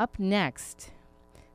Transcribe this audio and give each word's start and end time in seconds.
up 0.00 0.18
next, 0.18 0.90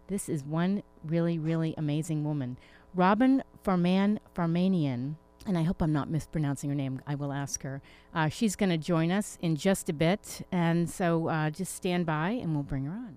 this 0.07 0.29
is 0.29 0.43
one 0.43 0.83
really, 1.03 1.39
really 1.39 1.73
amazing 1.77 2.23
woman, 2.23 2.57
Robin 2.93 3.43
Farman 3.63 4.19
Farmanian. 4.35 5.15
And 5.47 5.57
I 5.57 5.63
hope 5.63 5.81
I'm 5.81 5.93
not 5.93 6.09
mispronouncing 6.09 6.69
her 6.69 6.75
name. 6.75 7.01
I 7.05 7.15
will 7.15 7.31
ask 7.31 7.61
her. 7.63 7.81
Uh, 8.15 8.29
she's 8.29 8.55
going 8.55 8.69
to 8.71 8.77
join 8.77 9.11
us 9.11 9.37
in 9.41 9.55
just 9.55 9.89
a 9.89 9.93
bit. 9.93 10.41
And 10.51 10.89
so 10.89 11.27
uh, 11.27 11.51
just 11.51 11.75
stand 11.75 12.07
by 12.07 12.29
and 12.31 12.55
we'll 12.55 12.63
bring 12.63 12.85
her 12.85 12.91
on. 12.91 13.15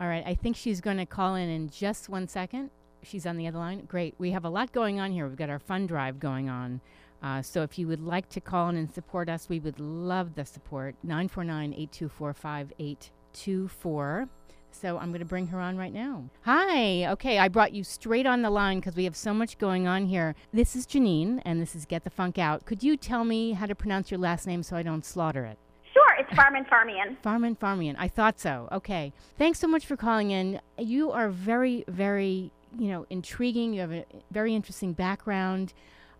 All 0.00 0.06
right. 0.06 0.22
I 0.24 0.34
think 0.34 0.54
she's 0.56 0.80
going 0.80 0.98
to 0.98 1.06
call 1.06 1.34
in 1.34 1.48
in 1.48 1.68
just 1.68 2.08
one 2.08 2.28
second. 2.28 2.70
She's 3.02 3.26
on 3.26 3.36
the 3.36 3.48
other 3.48 3.58
line. 3.58 3.86
Great. 3.86 4.14
We 4.18 4.30
have 4.30 4.44
a 4.44 4.48
lot 4.48 4.70
going 4.72 5.00
on 5.00 5.10
here. 5.10 5.26
We've 5.26 5.36
got 5.36 5.50
our 5.50 5.58
fund 5.58 5.88
drive 5.88 6.20
going 6.20 6.48
on. 6.48 6.80
Uh, 7.22 7.42
so 7.42 7.62
if 7.62 7.76
you 7.76 7.88
would 7.88 8.02
like 8.02 8.28
to 8.30 8.40
call 8.40 8.68
in 8.68 8.76
and 8.76 8.92
support 8.92 9.28
us, 9.28 9.48
we 9.48 9.58
would 9.58 9.80
love 9.80 10.36
the 10.36 10.44
support. 10.44 10.94
949 11.02 11.72
824 11.72 12.34
5824. 12.34 14.28
So 14.74 14.98
I'm 14.98 15.10
going 15.10 15.20
to 15.20 15.24
bring 15.24 15.46
her 15.48 15.60
on 15.60 15.76
right 15.76 15.92
now. 15.92 16.24
Hi. 16.42 17.06
Okay, 17.12 17.38
I 17.38 17.48
brought 17.48 17.72
you 17.72 17.84
straight 17.84 18.26
on 18.26 18.42
the 18.42 18.50
line 18.50 18.80
because 18.80 18.96
we 18.96 19.04
have 19.04 19.16
so 19.16 19.32
much 19.32 19.56
going 19.58 19.86
on 19.86 20.06
here. 20.06 20.34
This 20.52 20.74
is 20.74 20.86
Janine, 20.86 21.40
and 21.44 21.62
this 21.62 21.76
is 21.76 21.84
Get 21.86 22.04
the 22.04 22.10
Funk 22.10 22.38
Out. 22.38 22.66
Could 22.66 22.82
you 22.82 22.96
tell 22.96 23.24
me 23.24 23.52
how 23.52 23.66
to 23.66 23.74
pronounce 23.74 24.10
your 24.10 24.18
last 24.18 24.46
name 24.46 24.62
so 24.62 24.76
I 24.76 24.82
don't 24.82 25.04
slaughter 25.04 25.44
it? 25.44 25.58
Sure, 25.92 26.14
it's 26.18 26.30
Farmanfarmaian. 26.30 27.16
Farmanfarmaian. 27.24 27.94
I 27.98 28.08
thought 28.08 28.40
so. 28.40 28.68
Okay. 28.72 29.12
Thanks 29.38 29.60
so 29.60 29.68
much 29.68 29.86
for 29.86 29.96
calling 29.96 30.32
in. 30.32 30.60
You 30.76 31.12
are 31.12 31.28
very, 31.28 31.84
very, 31.86 32.50
you 32.76 32.88
know, 32.88 33.06
intriguing. 33.10 33.72
You 33.74 33.80
have 33.80 33.92
a 33.92 34.04
very 34.32 34.54
interesting 34.54 34.92
background. 34.92 35.72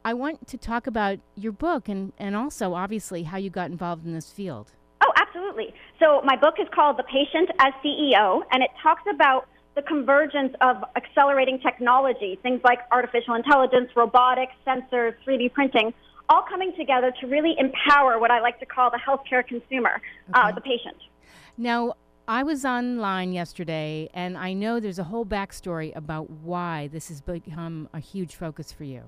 I 0.05 0.15
want 0.15 0.47
to 0.49 0.57
talk 0.57 0.87
about 0.87 1.19
your 1.35 1.53
book 1.53 1.89
and, 1.89 2.13
and 2.19 2.37
also, 2.37 2.75
obviously, 2.75 3.25
how 3.25 3.39
you 3.39 3.51
got 3.51 3.71
involved 3.71 4.07
in 4.07 4.15
this 4.15 4.31
field. 4.31 4.73
Oh, 5.05 5.13
absolutely. 5.17 5.75
So 6.01 6.23
my 6.25 6.37
book 6.37 6.55
is 6.59 6.67
called 6.75 6.97
The 6.97 7.03
Patient 7.05 7.51
as 7.59 7.75
CEO, 7.85 8.43
and 8.51 8.63
it 8.63 8.71
talks 8.83 9.03
about 9.13 9.47
the 9.77 9.83
convergence 9.83 10.55
of 10.63 10.77
accelerating 10.97 11.59
technology, 11.61 12.39
things 12.43 12.61
like 12.65 12.79
artificial 12.91 13.35
intelligence, 13.35 13.91
robotics, 13.95 14.53
sensors, 14.67 15.15
3D 15.27 15.53
printing, 15.53 15.93
all 16.29 16.43
coming 16.49 16.73
together 16.79 17.13
to 17.21 17.27
really 17.27 17.55
empower 17.59 18.19
what 18.19 18.31
I 18.31 18.41
like 18.41 18.59
to 18.61 18.67
call 18.67 18.91
the 18.91 18.99
healthcare 18.99 19.47
consumer, 19.47 20.01
uh, 20.33 20.39
okay. 20.39 20.49
uh, 20.49 20.53
the 20.53 20.61
patient. 20.63 20.97
Now, 21.59 21.95
I 22.27 22.45
was 22.45 22.65
online 22.65 23.35
yesterday, 23.35 24.09
and 24.15 24.39
I 24.39 24.55
know 24.55 24.81
there's 24.81 24.99
a 24.99 25.05
whole 25.05 25.27
backstory 25.27 25.95
about 25.95 26.31
why 26.31 26.89
this 26.89 27.09
has 27.09 27.21
become 27.21 27.91
a 27.93 28.01
huge 28.01 28.37
focus 28.37 28.73
for 28.73 28.85
you. 28.85 29.03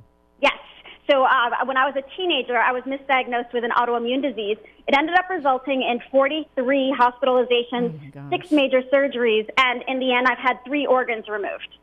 So 1.08 1.22
uh, 1.24 1.64
when 1.64 1.76
I 1.76 1.84
was 1.86 1.94
a 1.96 2.16
teenager, 2.16 2.56
I 2.56 2.72
was 2.72 2.82
misdiagnosed 2.82 3.52
with 3.52 3.64
an 3.64 3.70
autoimmune 3.70 4.22
disease. 4.22 4.56
It 4.88 4.96
ended 4.96 5.14
up 5.16 5.30
resulting 5.30 5.82
in 5.82 6.00
43 6.10 6.96
hospitalizations, 6.98 8.12
oh 8.16 8.30
six 8.30 8.50
major 8.50 8.82
surgeries, 8.92 9.48
and 9.56 9.84
in 9.86 10.00
the 10.00 10.12
end, 10.12 10.26
I've 10.26 10.38
had 10.38 10.58
three 10.66 10.86
organs 10.86 11.28
removed. 11.28 11.78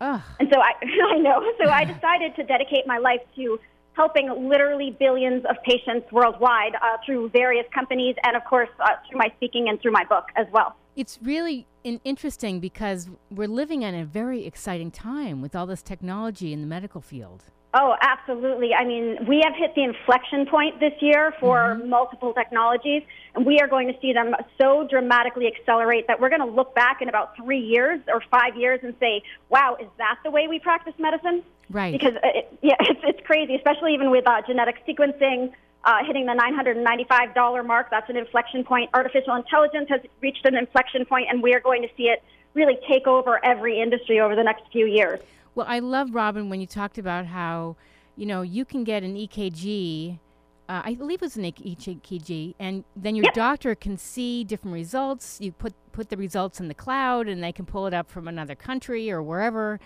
Ugh. 0.00 0.20
And 0.38 0.48
so 0.52 0.60
I, 0.60 0.72
I 1.14 1.18
know. 1.18 1.44
So 1.62 1.68
I 1.68 1.84
decided 1.84 2.36
to 2.36 2.44
dedicate 2.44 2.86
my 2.86 2.98
life 2.98 3.20
to 3.36 3.58
helping 3.94 4.48
literally 4.48 4.96
billions 4.96 5.44
of 5.50 5.56
patients 5.64 6.06
worldwide 6.12 6.76
uh, 6.76 6.98
through 7.04 7.30
various 7.30 7.66
companies, 7.74 8.14
and 8.22 8.36
of 8.36 8.44
course 8.44 8.68
uh, 8.78 8.90
through 9.08 9.18
my 9.18 9.32
speaking 9.36 9.68
and 9.68 9.80
through 9.82 9.92
my 9.92 10.04
book 10.04 10.26
as 10.36 10.46
well. 10.52 10.76
It's 10.94 11.18
really 11.20 11.66
interesting 12.04 12.60
because 12.60 13.08
we're 13.30 13.48
living 13.48 13.82
in 13.82 13.94
a 13.94 14.04
very 14.04 14.46
exciting 14.46 14.92
time 14.92 15.42
with 15.42 15.56
all 15.56 15.66
this 15.66 15.82
technology 15.82 16.52
in 16.52 16.60
the 16.60 16.66
medical 16.66 17.00
field. 17.00 17.44
Oh, 17.74 17.94
absolutely. 18.00 18.72
I 18.72 18.84
mean, 18.86 19.26
we 19.26 19.42
have 19.44 19.54
hit 19.54 19.74
the 19.74 19.84
inflection 19.84 20.46
point 20.46 20.80
this 20.80 20.94
year 21.00 21.34
for 21.38 21.76
mm-hmm. 21.76 21.90
multiple 21.90 22.32
technologies, 22.32 23.02
and 23.34 23.44
we 23.44 23.60
are 23.60 23.68
going 23.68 23.88
to 23.92 24.00
see 24.00 24.14
them 24.14 24.34
so 24.56 24.86
dramatically 24.88 25.46
accelerate 25.46 26.06
that 26.06 26.18
we're 26.18 26.30
going 26.30 26.40
to 26.40 26.46
look 26.46 26.74
back 26.74 27.02
in 27.02 27.10
about 27.10 27.36
three 27.36 27.60
years 27.60 28.00
or 28.08 28.22
five 28.30 28.56
years 28.56 28.80
and 28.82 28.94
say, 28.98 29.22
wow, 29.50 29.76
is 29.78 29.88
that 29.98 30.18
the 30.24 30.30
way 30.30 30.48
we 30.48 30.58
practice 30.58 30.94
medicine? 30.98 31.42
Right. 31.68 31.92
Because, 31.92 32.14
uh, 32.16 32.28
it, 32.34 32.58
yeah, 32.62 32.76
it's, 32.80 33.00
it's 33.02 33.26
crazy, 33.26 33.54
especially 33.54 33.92
even 33.92 34.10
with 34.10 34.26
uh, 34.26 34.40
genetic 34.46 34.86
sequencing. 34.86 35.52
Uh, 35.84 36.04
hitting 36.04 36.26
the 36.26 36.32
$995 36.32 37.64
mark, 37.64 37.88
that's 37.88 38.10
an 38.10 38.16
inflection 38.16 38.64
point. 38.64 38.90
Artificial 38.92 39.34
intelligence 39.36 39.88
has 39.88 40.00
reached 40.20 40.44
an 40.44 40.56
inflection 40.56 41.04
point, 41.06 41.28
and 41.30 41.40
we 41.40 41.54
are 41.54 41.60
going 41.60 41.82
to 41.82 41.88
see 41.96 42.08
it 42.08 42.22
really 42.52 42.78
take 42.88 43.06
over 43.06 43.42
every 43.44 43.80
industry 43.80 44.20
over 44.20 44.34
the 44.34 44.42
next 44.42 44.64
few 44.72 44.86
years. 44.86 45.20
Well, 45.58 45.66
I 45.68 45.80
love 45.80 46.14
Robin 46.14 46.50
when 46.50 46.60
you 46.60 46.68
talked 46.68 46.98
about 46.98 47.26
how, 47.26 47.74
you 48.14 48.26
know, 48.26 48.42
you 48.42 48.64
can 48.64 48.84
get 48.84 49.02
an 49.02 49.16
EKG. 49.16 50.20
Uh, 50.68 50.82
I 50.84 50.94
believe 50.94 51.20
it 51.20 51.22
was 51.22 51.36
an 51.36 51.42
EKG, 51.42 52.54
and 52.60 52.84
then 52.94 53.16
your 53.16 53.24
doctor 53.34 53.74
can 53.74 53.98
see 53.98 54.44
different 54.44 54.74
results. 54.74 55.40
You 55.40 55.50
put 55.50 55.74
put 55.90 56.10
the 56.10 56.16
results 56.16 56.60
in 56.60 56.68
the 56.68 56.74
cloud, 56.74 57.26
and 57.26 57.42
they 57.42 57.50
can 57.50 57.66
pull 57.66 57.88
it 57.88 57.92
up 57.92 58.08
from 58.08 58.28
another 58.28 58.54
country 58.54 59.10
or 59.10 59.20
wherever. 59.20 59.80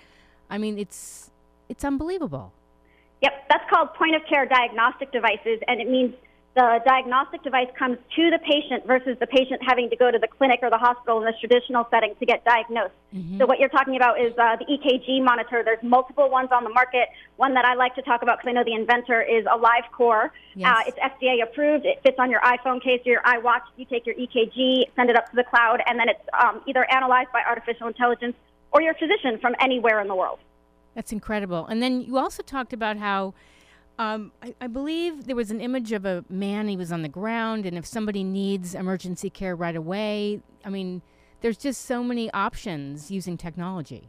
I 0.51 0.59
mean, 0.59 0.79
it's 0.79 1.31
it's 1.71 1.87
unbelievable. 1.87 2.53
Yep, 3.23 3.33
that's 3.49 3.65
called 3.71 3.95
point 3.95 4.15
of 4.15 4.21
care 4.29 4.45
diagnostic 4.45 5.11
devices, 5.11 5.59
and 5.69 5.81
it 5.81 5.89
means 5.89 6.13
the 6.55 6.81
diagnostic 6.85 7.43
device 7.43 7.69
comes 7.79 7.97
to 8.15 8.31
the 8.31 8.39
patient 8.39 8.87
versus 8.87 9.17
the 9.19 9.27
patient 9.27 9.63
having 9.67 9.89
to 9.89 9.97
go 9.97 10.11
to 10.11 10.19
the 10.19 10.29
clinic 10.29 10.61
or 10.63 10.69
the 10.69 10.77
hospital 10.77 11.19
in 11.19 11.25
the 11.25 11.33
traditional 11.41 11.87
setting 11.91 12.15
to 12.21 12.27
get 12.27 12.45
diagnosed. 12.45 12.93
Mm-hmm. 13.15 13.39
So 13.39 13.47
what 13.47 13.59
you're 13.59 13.71
talking 13.71 13.97
about 13.97 14.21
is 14.21 14.37
uh, 14.37 14.57
the 14.57 14.67
EKG 14.67 15.25
monitor. 15.25 15.63
There's 15.65 15.83
multiple 15.83 16.29
ones 16.29 16.51
on 16.53 16.65
the 16.65 16.71
market. 16.71 17.09
One 17.37 17.55
that 17.55 17.65
I 17.65 17.75
like 17.75 17.95
to 17.95 18.03
talk 18.03 18.23
about 18.23 18.39
because 18.39 18.51
I 18.51 18.53
know 18.53 18.65
the 18.65 18.75
inventor 18.75 19.23
is 19.23 19.47
AliveCor. 19.47 20.29
Yes. 20.55 20.69
Uh, 20.69 20.83
it's 20.89 20.99
FDA 20.99 21.43
approved. 21.43 21.87
It 21.87 22.03
fits 22.03 22.19
on 22.19 22.31
your 22.31 22.41
iPhone 22.41 22.83
case 22.83 23.01
or 23.07 23.13
your 23.13 23.23
iWatch. 23.23 23.63
You 23.79 23.87
take 23.87 24.05
your 24.05 24.15
EKG, 24.15 24.95
send 24.95 25.09
it 25.09 25.17
up 25.17 25.31
to 25.31 25.37
the 25.37 25.45
cloud, 25.45 25.83
and 25.87 25.99
then 25.99 26.11
it's 26.11 26.21
um, 26.39 26.61
either 26.67 26.85
analyzed 26.93 27.33
by 27.33 27.41
artificial 27.49 27.89
intelligence 27.89 28.37
or 28.73 28.83
your 28.83 28.95
physician 28.95 29.39
from 29.39 29.55
anywhere 29.59 30.01
in 30.03 30.09
the 30.09 30.15
world. 30.15 30.39
That's 30.95 31.13
incredible. 31.13 31.67
And 31.67 31.83
then 31.83 32.03
you 32.03 32.19
also 32.19 32.43
talked 32.43 32.75
about 32.75 32.99
how 32.99 33.33
um, 33.99 34.33
I, 34.43 34.55
I, 34.61 34.67
believe 34.67 35.27
there 35.27 35.37
was 35.37 35.51
an 35.51 35.61
image 35.61 35.93
of 35.93 36.05
a 36.05 36.25
man. 36.29 36.69
He 36.69 36.77
was 36.77 36.91
on 36.91 37.03
the 37.03 37.09
ground, 37.09 37.67
and 37.67 37.77
if 37.77 37.87
somebody 37.87 38.25
needs 38.25 38.75
emergency 38.75 39.31
care 39.31 39.55
right 39.55 39.77
away, 39.77 40.41
I 40.65 40.71
mean, 40.71 41.03
there's 41.43 41.59
just 41.59 41.85
so 41.85 42.03
many 42.03 42.31
options 42.33 43.11
using 43.11 43.37
technology. 43.37 44.09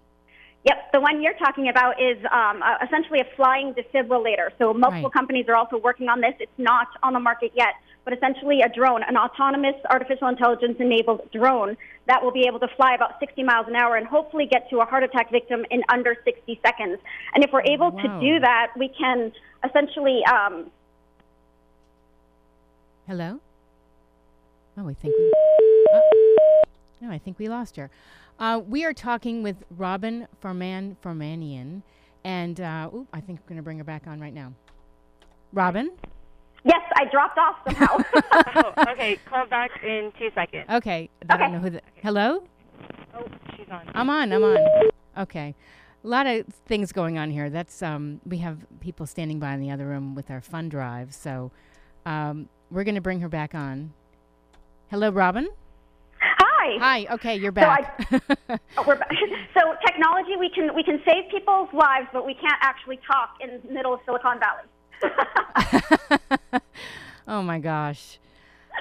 Yep, 0.66 0.94
the 0.94 1.02
one 1.02 1.22
you're 1.22 1.34
talking 1.34 1.68
about 1.68 2.02
is 2.02 2.18
um, 2.32 2.64
uh, 2.64 2.78
essentially 2.86 3.20
a 3.20 3.36
flying 3.36 3.74
defibrillator. 3.74 4.50
So 4.58 4.74
multiple 4.74 5.10
right. 5.10 5.14
companies 5.14 5.46
are 5.50 5.56
also 5.56 5.78
working 5.78 6.08
on 6.08 6.22
this. 6.22 6.34
It's 6.40 6.52
not 6.58 6.88
on 7.04 7.14
the 7.14 7.20
market 7.20 7.52
yet, 7.54 7.74
but 8.06 8.14
essentially 8.14 8.62
a 8.62 8.70
drone, 8.70 9.02
an 9.04 9.18
autonomous 9.18 9.76
artificial 9.90 10.28
intelligence 10.28 10.78
enabled 10.80 11.30
drone 11.32 11.78
that 12.08 12.22
will 12.22 12.32
be 12.32 12.46
able 12.48 12.60
to 12.60 12.68
fly 12.76 12.94
about 12.96 13.20
60 13.20 13.44
miles 13.44 13.68
an 13.68 13.76
hour 13.76 13.96
and 13.96 14.06
hopefully 14.06 14.46
get 14.46 14.70
to 14.70 14.80
a 14.80 14.86
heart 14.86 15.04
attack 15.04 15.32
victim 15.32 15.66
in 15.72 15.82
under 15.90 16.16
60 16.24 16.60
seconds. 16.66 17.00
And 17.34 17.44
if 17.44 17.52
we're 17.52 17.64
able 17.64 17.92
wow. 17.92 18.02
to 18.02 18.20
do 18.20 18.40
that, 18.40 18.74
we 18.78 18.90
can 18.90 19.32
essentially. 19.64 20.22
Um, 20.26 20.70
Hello. 23.08 23.40
Oh, 24.78 24.90
I 24.90 24.94
think 24.94 25.14
we. 25.18 25.32
Oh. 25.94 26.64
No, 27.02 27.12
I 27.12 27.18
think 27.18 27.38
we 27.38 27.48
lost 27.48 27.76
her. 27.76 27.90
Uh, 28.40 28.62
we 28.66 28.84
are 28.86 28.94
talking 28.94 29.44
with 29.44 29.58
Robin 29.78 30.28
Farman 30.42 30.98
Farmanian, 31.04 31.84
and 32.24 32.60
uh, 32.60 32.90
ooh, 32.94 33.08
I 33.14 33.22
think 33.22 33.40
we're 33.42 33.50
going 33.50 33.58
to 33.58 33.64
bring 33.64 33.78
her 33.78 33.84
back 33.84 34.08
on 34.08 34.20
right 34.20 34.34
now. 34.34 34.54
Robin. 35.52 35.92
Yes, 36.96 37.08
I 37.08 37.12
dropped 37.12 37.38
off 37.38 37.56
somehow. 37.66 37.98
oh, 38.78 38.92
okay, 38.92 39.20
call 39.26 39.46
back 39.48 39.72
in 39.84 40.12
two 40.18 40.30
seconds. 40.36 40.66
Okay, 40.70 41.10
I 41.30 41.36
okay. 41.36 41.44
don't 41.44 41.54
know 41.54 41.60
who. 41.60 41.70
The, 41.72 41.82
hello. 42.02 42.44
Oh, 43.16 43.26
she's 43.56 43.68
on. 43.70 43.90
I'm 43.94 44.10
on. 44.10 44.32
I'm 44.32 44.44
on. 44.44 44.58
Okay 45.18 45.56
a 46.04 46.08
lot 46.08 46.28
of 46.28 46.46
things 46.66 46.92
going 46.92 47.18
on 47.18 47.32
here. 47.32 47.50
That's 47.50 47.82
um, 47.82 48.20
we 48.26 48.38
have 48.40 48.58
people 48.80 49.06
standing 49.06 49.40
by 49.40 49.54
in 49.54 49.62
the 49.62 49.72
other 49.72 49.86
room 49.86 50.16
with 50.16 50.30
our 50.30 50.42
fund 50.42 50.72
drive, 50.72 51.14
so 51.14 51.52
um, 52.06 52.50
we're 52.70 52.84
going 52.84 52.96
to 52.96 53.02
bring 53.02 53.22
her 53.22 53.30
back 53.30 53.56
on. 53.56 53.94
Hello, 54.90 55.10
Robin. 55.10 55.50
Hi. 56.20 56.78
Hi. 56.80 57.14
Okay, 57.16 57.36
you're 57.38 57.52
back. 57.52 58.08
So, 58.10 58.20
I, 58.50 58.60
oh, 58.78 58.84
we're 58.86 58.96
back. 58.96 59.12
so 59.54 59.76
technology, 59.86 60.36
we 60.38 60.50
can 60.50 60.76
we 60.76 60.84
can 60.84 61.02
save 61.06 61.30
people's 61.32 61.70
lives, 61.74 62.08
but 62.12 62.26
we 62.26 62.34
can't 62.34 62.60
actually 62.62 63.00
talk 63.08 63.36
in 63.42 63.62
the 63.66 63.74
middle 63.74 63.94
of 63.94 64.00
Silicon 64.06 64.40
Valley. 64.40 64.64
oh 67.28 67.42
my 67.42 67.60
gosh, 67.60 68.20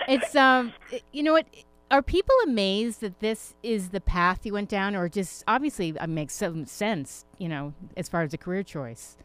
it's 0.08 0.34
um, 0.34 0.72
you 1.12 1.22
know 1.22 1.32
what 1.32 1.46
are 1.90 2.02
people 2.02 2.34
amazed 2.44 3.02
that 3.02 3.20
this 3.20 3.54
is 3.62 3.90
the 3.90 4.00
path 4.00 4.46
you 4.46 4.54
went 4.54 4.68
down, 4.68 4.96
or 4.96 5.08
just 5.08 5.44
obviously 5.46 5.90
it 5.90 6.08
makes 6.08 6.34
some 6.34 6.64
sense, 6.64 7.26
you 7.38 7.48
know, 7.48 7.74
as 7.96 8.08
far 8.08 8.22
as 8.22 8.32
a 8.32 8.38
career 8.38 8.62
choice? 8.62 9.18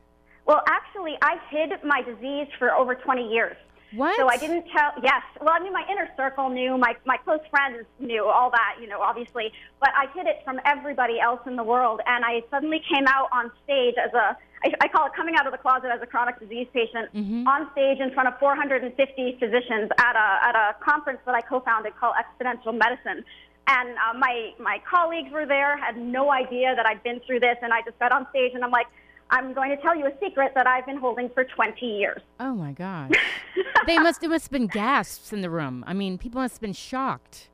Well, 0.45 0.62
actually, 0.68 1.16
I 1.22 1.36
hid 1.50 1.72
my 1.84 2.01
disease 2.01 2.48
for 2.60 2.74
over 2.74 2.95
20 2.95 3.30
years. 3.30 3.56
What? 3.94 4.18
So 4.18 4.28
I 4.28 4.38
didn't 4.38 4.66
tell. 4.75 4.92
Yes. 5.01 5.24
Well, 5.39 5.54
I 5.54 5.60
mean, 5.63 5.72
my 5.72 5.86
inner 5.89 6.10
circle 6.18 6.50
knew. 6.50 6.78
My 6.78 6.95
my 7.06 7.18
close 7.18 7.39
friends 7.50 7.86
knew 8.00 8.25
all 8.25 8.51
that. 8.51 8.75
You 8.81 8.88
know, 8.88 9.01
obviously. 9.01 9.51
But 9.80 9.89
I 9.95 10.07
hid 10.13 10.28
it 10.28 10.42
from 10.44 10.60
everybody 10.66 11.19
else 11.19 11.39
in 11.45 11.56
the 11.56 11.63
world, 11.63 12.01
and 12.06 12.25
I 12.25 12.44
suddenly 12.51 12.81
came 12.92 13.07
out 13.07 13.30
on 13.31 13.51
stage 13.63 13.95
as 13.98 14.13
a. 14.13 14.38
I, 14.63 14.74
I 14.81 14.88
call 14.88 15.06
it 15.06 15.13
coming 15.16 15.36
out 15.36 15.45
of 15.45 15.51
the 15.51 15.60
closet 15.60 15.92
as 15.94 16.01
a 16.01 16.07
chronic 16.07 16.39
disease 16.39 16.68
patient 16.74 17.13
mm-hmm. 17.13 17.48
on 17.48 17.72
stage 17.72 18.00
in 18.00 18.12
front 18.12 18.28
of 18.28 18.39
450 18.39 19.38
physicians 19.39 19.89
at 20.00 20.16
a 20.16 20.48
at 20.48 20.56
a 20.56 20.75
conference 20.84 21.19
that 21.25 21.36
I 21.36 21.42
co-founded 21.42 21.95
called 21.95 22.16
Exponential 22.18 22.78
Medicine. 22.78 23.24
And 23.68 23.89
uh, 23.89 24.18
my 24.18 24.51
my 24.60 24.81
colleagues 24.89 25.31
were 25.31 25.45
there, 25.45 25.78
had 25.78 25.98
no 25.98 26.31
idea 26.31 26.75
that 26.75 26.86
I'd 26.86 27.04
been 27.04 27.22
through 27.25 27.39
this, 27.39 27.57
and 27.62 27.72
I 27.72 27.81
just 27.84 28.00
got 28.00 28.12
on 28.12 28.28
stage 28.31 28.51
and 28.54 28.63
I'm 28.66 28.72
like, 28.72 28.88
I'm 29.29 29.53
going 29.53 29.69
to 29.75 29.77
tell 29.81 29.95
you 29.95 30.06
a 30.07 30.12
secret 30.24 30.53
that 30.56 30.68
I've 30.68 30.85
been 30.85 30.97
holding 30.97 31.29
for 31.29 31.44
20 31.44 31.85
years. 31.85 32.21
Oh 32.39 32.53
my 32.53 32.71
gosh. 32.71 33.12
they 33.88 33.97
must 34.00 34.24
it 34.24 34.29
must 34.29 34.45
have 34.45 34.51
been 34.51 34.68
gasps 34.68 35.33
in 35.33 35.41
the 35.41 35.50
room. 35.50 35.83
I 35.88 35.94
mean, 35.94 36.18
people 36.18 36.41
must 36.41 36.56
have 36.56 36.62
been 36.62 36.74
shocked. 36.74 37.50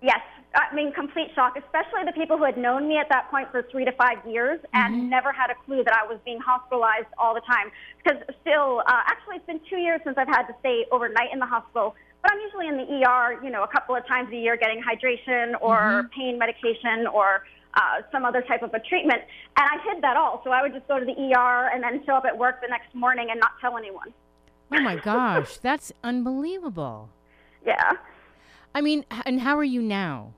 Yes, 0.00 0.20
I 0.54 0.72
mean 0.74 0.92
complete 0.92 1.28
shock, 1.34 1.56
especially 1.58 2.04
the 2.06 2.12
people 2.12 2.38
who 2.38 2.44
had 2.44 2.56
known 2.56 2.88
me 2.88 2.98
at 2.98 3.08
that 3.10 3.30
point 3.30 3.50
for 3.50 3.62
three 3.70 3.84
to 3.84 3.92
five 3.92 4.18
years 4.26 4.60
and 4.72 4.94
Mm-hmm. 4.94 5.08
never 5.10 5.32
had 5.32 5.50
a 5.50 5.54
clue 5.66 5.82
that 5.84 5.92
I 5.94 6.06
was 6.06 6.18
being 6.24 6.38
hospitalized 6.40 7.08
all 7.18 7.34
the 7.34 7.40
time. 7.42 7.70
Because 8.02 8.22
still, 8.40 8.80
uh, 8.86 9.02
actually, 9.06 9.36
it's 9.36 9.46
been 9.46 9.60
two 9.68 9.76
years 9.78 10.00
since 10.04 10.16
I've 10.16 10.28
had 10.28 10.44
to 10.46 10.54
stay 10.60 10.86
overnight 10.92 11.28
in 11.32 11.38
the 11.40 11.46
hospital. 11.46 11.94
But 12.22 12.32
I'm 12.32 12.40
usually 12.40 12.68
in 12.68 12.76
the 12.78 13.06
ER, 13.06 13.38
you 13.44 13.50
know, 13.50 13.62
a 13.64 13.68
couple 13.68 13.94
of 13.96 14.06
times 14.06 14.32
a 14.32 14.36
year 14.36 14.56
getting 14.56 14.80
hydration 14.82 15.54
or 15.60 15.76
Mm-hmm. 15.78 16.08
pain 16.18 16.38
medication 16.38 17.06
or 17.12 17.44
uh, 17.78 18.02
some 18.10 18.24
other 18.24 18.42
type 18.42 18.62
of 18.62 18.74
a 18.74 18.80
treatment. 18.80 19.22
And 19.56 19.66
I 19.66 19.76
hid 19.84 20.02
that 20.02 20.16
all. 20.16 20.40
So 20.44 20.50
I 20.50 20.62
would 20.62 20.72
just 20.72 20.88
go 20.88 20.98
to 20.98 21.04
the 21.04 21.12
ER 21.12 21.70
and 21.72 21.82
then 21.82 22.02
show 22.04 22.14
up 22.14 22.24
at 22.24 22.36
work 22.36 22.60
the 22.60 22.68
next 22.68 22.94
morning 22.94 23.28
and 23.30 23.38
not 23.38 23.52
tell 23.60 23.78
anyone. 23.78 24.12
Oh 24.72 24.80
my 24.80 24.96
gosh, 25.04 25.58
that's 25.58 25.92
unbelievable. 26.02 27.08
Yeah. 27.64 27.92
I 28.74 28.80
mean, 28.80 29.04
and 29.24 29.40
how 29.40 29.56
are 29.56 29.64
you 29.64 29.80
now? 29.80 30.32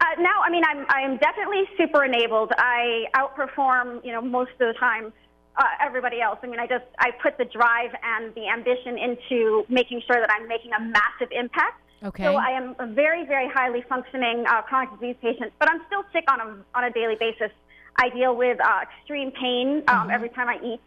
Uh, 0.00 0.20
now, 0.20 0.42
I 0.44 0.50
mean, 0.50 0.64
I'm 0.64 0.86
I'm 0.88 1.16
definitely 1.18 1.62
super 1.78 2.04
enabled. 2.04 2.52
I 2.56 3.06
outperform, 3.14 4.04
you 4.04 4.12
know, 4.12 4.20
most 4.20 4.50
of 4.52 4.58
the 4.58 4.74
time 4.78 5.12
uh, 5.56 5.62
everybody 5.80 6.20
else. 6.20 6.38
I 6.42 6.46
mean, 6.46 6.60
I 6.60 6.66
just 6.66 6.84
I 6.98 7.10
put 7.22 7.38
the 7.38 7.44
drive 7.44 7.90
and 8.02 8.34
the 8.34 8.48
ambition 8.48 8.98
into 8.98 9.64
making 9.68 10.02
sure 10.06 10.20
that 10.20 10.30
I'm 10.30 10.48
making 10.48 10.72
a 10.72 10.80
massive 10.80 11.30
impact. 11.30 11.80
Okay. 12.04 12.24
So 12.24 12.36
I 12.36 12.50
am 12.50 12.76
a 12.78 12.86
very, 12.86 13.24
very 13.24 13.48
highly 13.48 13.82
functioning 13.88 14.44
uh, 14.46 14.60
chronic 14.62 14.90
disease 14.92 15.16
patient, 15.22 15.52
but 15.58 15.70
I'm 15.70 15.80
still 15.86 16.04
sick 16.12 16.24
on 16.30 16.40
a 16.40 16.56
on 16.74 16.84
a 16.84 16.90
daily 16.90 17.16
basis. 17.18 17.50
I 17.96 18.10
deal 18.10 18.36
with 18.36 18.60
uh, 18.60 18.80
extreme 18.82 19.30
pain 19.30 19.84
um, 19.88 20.10
every 20.10 20.28
time 20.28 20.48
I 20.48 20.56
eat, 20.62 20.80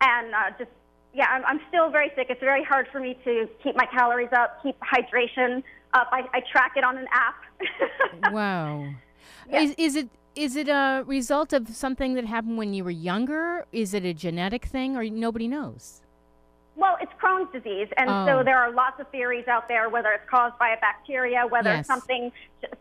and 0.00 0.34
uh, 0.34 0.50
just 0.58 0.70
yeah, 1.12 1.26
I'm, 1.30 1.44
I'm 1.44 1.60
still 1.68 1.90
very 1.90 2.10
sick. 2.16 2.28
It's 2.30 2.40
very 2.40 2.64
hard 2.64 2.88
for 2.90 2.98
me 2.98 3.18
to 3.24 3.48
keep 3.62 3.76
my 3.76 3.86
calories 3.86 4.32
up, 4.32 4.62
keep 4.62 4.76
hydration 4.80 5.62
up. 5.92 6.08
I, 6.12 6.28
I 6.32 6.40
track 6.50 6.72
it 6.76 6.84
on 6.84 6.96
an 6.96 7.06
app. 7.12 8.32
wow. 8.32 8.88
Yeah. 9.48 9.60
Is 9.60 9.74
is 9.76 9.96
it 9.96 10.08
is 10.34 10.56
it 10.56 10.68
a 10.68 11.04
result 11.06 11.52
of 11.52 11.68
something 11.68 12.14
that 12.14 12.24
happened 12.24 12.56
when 12.56 12.72
you 12.72 12.84
were 12.84 12.90
younger? 12.90 13.66
Is 13.70 13.92
it 13.92 14.04
a 14.04 14.14
genetic 14.14 14.64
thing 14.64 14.96
or 14.96 15.04
nobody 15.04 15.46
knows? 15.46 16.00
Crohn's 17.24 17.50
disease, 17.52 17.88
and 17.96 18.10
Oh. 18.10 18.26
so 18.26 18.42
there 18.42 18.58
are 18.58 18.70
lots 18.70 19.00
of 19.00 19.08
theories 19.08 19.48
out 19.48 19.66
there 19.68 19.88
whether 19.88 20.10
it's 20.12 20.28
caused 20.28 20.58
by 20.58 20.70
a 20.70 20.76
bacteria, 20.78 21.46
whether 21.46 21.70
Yes. 21.70 21.86
something 21.86 22.30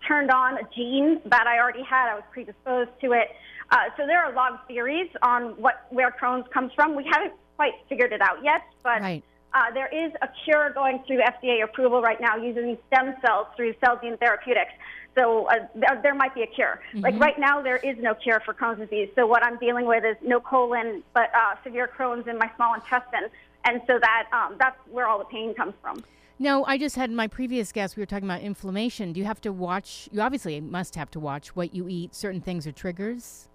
turned 0.05 0.31
on 0.31 0.57
a 0.57 0.63
gene 0.75 1.21
that 1.25 1.47
I 1.47 1.59
already 1.59 1.83
had, 1.83 2.09
I 2.09 2.15
was 2.15 2.23
predisposed 2.31 2.91
to 3.01 3.13
it. 3.13 3.35
Uh, 3.71 3.89
so 3.95 4.05
there 4.05 4.19
are 4.23 4.31
a 4.31 4.35
lot 4.35 4.51
of 4.51 4.59
theories 4.67 5.09
on 5.21 5.51
what 5.61 5.85
where 5.89 6.11
Crohn's 6.11 6.47
comes 6.49 6.73
from. 6.73 6.95
We 6.95 7.05
haven't 7.05 7.33
quite 7.55 7.73
figured 7.87 8.11
it 8.11 8.21
out 8.21 8.43
yet, 8.43 8.63
but 8.83 9.01
Right. 9.01 9.23
uh, 9.53 9.71
there 9.71 9.87
is 9.87 10.11
a 10.21 10.27
cure 10.43 10.71
going 10.71 10.99
through 11.03 11.21
FDA 11.21 11.61
approval 11.61 12.01
right 12.01 12.19
now 12.19 12.35
using 12.35 12.77
stem 12.87 13.15
cells 13.21 13.47
through 13.55 13.73
Celgene 13.75 14.19
therapeutics. 14.19 14.73
So 15.15 15.45
uh, 15.45 15.67
there, 15.75 15.99
there 16.01 16.15
might 16.15 16.33
be 16.33 16.41
a 16.41 16.47
cure. 16.47 16.81
Like 16.95 17.19
right 17.19 17.37
now, 17.37 17.61
there 17.61 17.77
is 17.77 17.97
no 17.99 18.15
cure 18.15 18.39
for 18.41 18.53
Crohn's 18.53 18.79
disease. 18.79 19.09
So 19.15 19.27
what 19.27 19.43
I'm 19.45 19.57
dealing 19.57 19.85
with 19.85 20.03
is 20.03 20.17
no 20.21 20.39
colon, 20.39 21.03
but 21.13 21.29
uh, 21.35 21.55
severe 21.63 21.87
Crohn's 21.87 22.27
in 22.27 22.37
my 22.39 22.49
small 22.55 22.73
intestine, 22.73 23.29
and 23.65 23.81
so 23.87 23.99
that 23.99 24.27
um, 24.31 24.55
that's 24.59 24.77
where 24.89 25.07
all 25.07 25.19
the 25.19 25.25
pain 25.25 25.53
comes 25.53 25.73
from. 25.81 26.03
No, 26.39 26.65
I 26.65 26.77
just 26.77 26.95
had 26.95 27.11
my 27.11 27.27
previous 27.27 27.71
guest. 27.71 27.95
We 27.95 28.01
were 28.01 28.07
talking 28.07 28.27
about 28.27 28.41
inflammation. 28.41 29.13
Do 29.13 29.19
you 29.19 29.25
have 29.25 29.41
to 29.41 29.51
watch? 29.51 30.09
You 30.11 30.21
obviously 30.21 30.59
must 30.59 30.95
have 30.95 31.11
to 31.11 31.19
watch 31.19 31.55
what 31.55 31.73
you 31.73 31.87
eat. 31.87 32.15
Certain 32.15 32.41
things 32.41 32.65
are 32.65 32.71
triggers. 32.71 33.49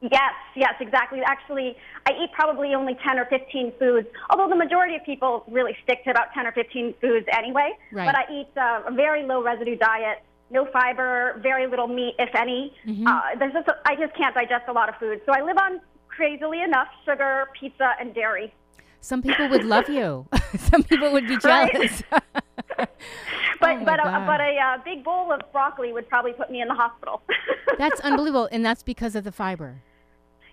Yes, 0.00 0.34
yes, 0.54 0.74
exactly. 0.80 1.20
Actually, 1.26 1.76
I 2.06 2.12
eat 2.12 2.30
probably 2.32 2.74
only 2.74 2.96
10 3.04 3.18
or 3.18 3.24
15 3.24 3.72
foods, 3.78 4.06
although 4.30 4.48
the 4.48 4.54
majority 4.54 4.94
of 4.94 5.04
people 5.04 5.42
really 5.48 5.76
stick 5.82 6.04
to 6.04 6.10
about 6.10 6.32
10 6.34 6.46
or 6.46 6.52
15 6.52 6.94
foods 7.00 7.26
anyway. 7.32 7.72
Right. 7.92 8.06
But 8.06 8.14
I 8.14 8.32
eat 8.32 8.48
uh, 8.56 8.82
a 8.86 8.92
very 8.92 9.24
low 9.24 9.42
residue 9.42 9.76
diet, 9.76 10.22
no 10.50 10.66
fiber, 10.72 11.40
very 11.42 11.66
little 11.66 11.88
meat, 11.88 12.14
if 12.18 12.32
any. 12.36 12.72
Uh, 13.06 13.20
there's 13.38 13.52
just 13.52 13.68
I 13.84 13.96
just 13.96 14.14
can't 14.16 14.34
digest 14.34 14.64
a 14.68 14.72
lot 14.72 14.88
of 14.88 14.94
food. 14.96 15.20
So 15.26 15.32
I 15.32 15.42
live 15.42 15.56
on, 15.58 15.80
crazily 16.06 16.62
enough, 16.62 16.88
sugar, 17.04 17.48
pizza, 17.58 17.94
and 17.98 18.14
dairy. 18.14 18.54
Some 19.00 19.22
people 19.22 19.48
would 19.48 19.64
love 19.64 19.88
you. 19.88 20.26
Some 20.58 20.82
people 20.82 21.12
would 21.12 21.26
be 21.28 21.36
jealous. 21.42 22.02
But, 23.60 23.78
Oh, 23.80 23.84
but, 23.84 23.98
a, 23.98 24.24
but 24.24 24.40
a 24.40 24.56
uh, 24.56 24.78
big 24.84 25.02
bowl 25.02 25.32
of 25.32 25.40
broccoli 25.50 25.92
would 25.92 26.08
probably 26.08 26.32
put 26.32 26.48
me 26.48 26.60
in 26.60 26.68
the 26.68 26.74
hospital. 26.74 27.22
that's 27.76 27.98
unbelievable, 28.00 28.48
and 28.52 28.64
that's 28.64 28.84
because 28.84 29.16
of 29.16 29.24
the 29.24 29.32
fiber. 29.32 29.82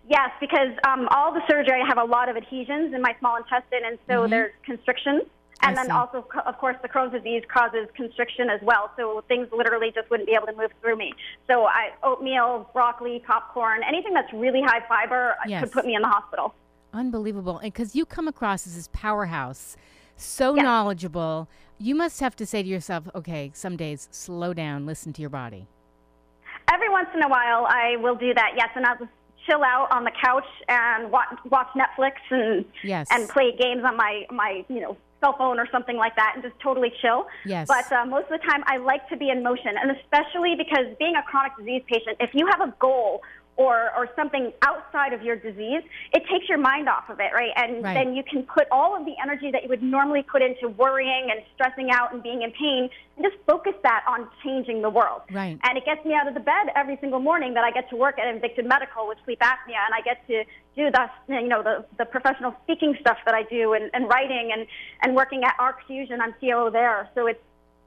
Yes, 0.09 0.31
because 0.39 0.69
um, 0.87 1.07
all 1.11 1.31
the 1.31 1.41
surgery, 1.47 1.81
I 1.83 1.87
have 1.87 1.99
a 1.99 2.03
lot 2.03 2.29
of 2.29 2.35
adhesions 2.35 2.95
in 2.95 3.01
my 3.03 3.15
small 3.19 3.35
intestine, 3.37 3.81
and 3.85 3.99
so 4.09 4.27
there's 4.27 4.51
constriction. 4.63 5.21
I 5.61 5.67
And 5.67 5.77
then 5.77 5.85
see. 5.85 5.91
also, 5.91 6.27
of 6.47 6.57
course, 6.57 6.77
the 6.81 6.89
Crohn's 6.89 7.11
disease 7.13 7.43
causes 7.47 7.87
constriction 7.95 8.49
as 8.49 8.59
well. 8.63 8.89
So 8.97 9.23
things 9.27 9.47
literally 9.55 9.91
just 9.93 10.09
wouldn't 10.09 10.27
be 10.27 10.33
able 10.35 10.47
to 10.47 10.53
move 10.55 10.71
through 10.81 10.95
me. 10.97 11.13
So 11.47 11.65
I, 11.65 11.91
oatmeal, 12.03 12.69
broccoli, 12.73 13.21
popcorn, 13.25 13.81
anything 13.87 14.13
that's 14.15 14.33
really 14.33 14.61
high 14.63 14.81
fiber 14.87 15.31
uh, 15.39 15.43
Yes. 15.47 15.63
could 15.63 15.71
put 15.71 15.85
me 15.85 15.95
in 15.95 16.01
the 16.01 16.07
hospital. 16.09 16.53
Unbelievable. 16.95 17.59
And 17.59 17.73
because 17.73 17.95
you 17.95 18.05
come 18.05 18.27
across 18.27 18.65
as 18.65 18.75
this 18.75 18.89
powerhouse, 18.93 19.75
so 20.15 20.55
Yeah. 20.55 20.63
knowledgeable, 20.63 21.49
you 21.77 21.93
must 21.93 22.21
have 22.21 22.35
to 22.37 22.45
say 22.45 22.63
to 22.63 22.67
yourself, 22.69 23.09
okay, 23.13 23.51
some 23.53 23.75
days 23.75 24.07
slow 24.11 24.53
down, 24.53 24.85
listen 24.85 25.11
to 25.13 25.21
your 25.21 25.29
body. 25.29 25.67
Every 26.73 26.89
once 26.89 27.09
in 27.13 27.21
a 27.21 27.27
while, 27.27 27.67
I 27.69 27.97
will 27.97 28.15
do 28.15 28.33
that. 28.33 28.53
Yes, 28.55 28.69
and 28.75 28.85
I'll 28.85 28.97
just 28.97 29.11
chill 29.45 29.63
out 29.63 29.89
on 29.91 30.03
the 30.05 30.11
couch 30.23 30.47
and 30.69 31.11
watch, 31.11 31.27
watch 31.51 31.67
Netflix 31.75 32.13
and 32.31 32.65
Yes. 32.83 33.07
and 33.11 33.27
play 33.29 33.51
games 33.55 33.83
on 33.83 33.95
my 33.97 34.25
my 34.31 34.65
you 34.69 34.79
know 34.81 34.97
cell 35.21 35.35
phone 35.37 35.59
or 35.59 35.67
something 35.71 35.97
like 35.97 36.15
that, 36.15 36.31
and 36.33 36.43
just 36.43 36.57
totally 36.59 36.91
chill. 37.01 37.27
Yes. 37.45 37.67
But 37.67 37.91
uh, 37.91 38.05
most 38.05 38.23
of 38.31 38.39
the 38.39 38.47
time, 38.47 38.63
I 38.65 38.77
like 38.77 39.07
to 39.09 39.17
be 39.17 39.29
in 39.29 39.43
motion, 39.43 39.75
and 39.79 39.91
especially 39.91 40.55
because 40.55 40.85
being 40.97 41.15
a 41.15 41.21
chronic 41.23 41.55
disease 41.57 41.83
patient, 41.87 42.17
if 42.19 42.31
you 42.33 42.47
have 42.47 42.61
a 42.67 42.73
goal 42.79 43.21
or 43.57 43.91
or 43.97 44.09
something 44.15 44.51
outside 44.63 45.13
of 45.13 45.21
your 45.21 45.35
disease, 45.35 45.81
it 46.13 46.23
takes 46.31 46.49
your 46.49 46.57
mind 46.57 46.89
off 46.89 47.09
of 47.09 47.19
it, 47.19 47.31
right? 47.33 47.51
And 47.55 47.83
Right. 47.83 47.93
then 47.93 48.15
you 48.15 48.23
can 48.23 48.43
put 48.43 48.67
all 48.71 48.95
of 48.97 49.05
the 49.05 49.15
energy 49.23 49.49
that 49.51 49.63
you 49.63 49.69
would 49.69 49.83
normally 49.83 50.23
put 50.23 50.41
into 50.41 50.67
worrying 50.69 51.29
and 51.31 51.41
stressing 51.53 51.89
out 51.91 52.13
and 52.13 52.21
being 52.21 52.41
in 52.41 52.51
pain, 52.51 52.89
and 53.15 53.25
just 53.25 53.37
focus 53.47 53.73
that 53.83 54.03
on 54.07 54.27
changing 54.43 54.81
the 54.81 54.89
world. 54.89 55.21
Right. 55.31 55.57
And 55.63 55.77
it 55.77 55.85
gets 55.85 56.03
me 56.05 56.13
out 56.13 56.27
of 56.27 56.33
the 56.33 56.39
bed 56.41 56.67
every 56.75 56.97
single 56.99 57.19
morning 57.19 57.53
that 57.53 57.63
I 57.63 57.71
get 57.71 57.89
to 57.91 57.95
work 57.95 58.19
at 58.19 58.25
Invicta 58.25 58.65
Medical 58.65 59.07
with 59.07 59.17
sleep 59.23 59.39
apnea, 59.39 59.79
and 59.85 59.93
I 59.93 60.01
get 60.01 60.25
to 60.27 60.43
do 60.75 60.91
the 60.91 61.09
you 61.29 61.47
know 61.47 61.63
the 61.63 61.85
the 61.97 62.05
professional 62.05 62.53
speaking 62.63 62.97
stuff 62.99 63.17
that 63.25 63.33
I 63.33 63.43
do, 63.43 63.73
and, 63.73 63.89
and 63.93 64.09
writing, 64.09 64.51
and 64.53 64.67
and 65.01 65.15
working 65.15 65.43
at 65.43 65.57
ArcFusion. 65.57 66.19
I'm 66.19 66.33
COO 66.41 66.71
there, 66.71 67.09
so 67.15 67.27
it's 67.27 67.39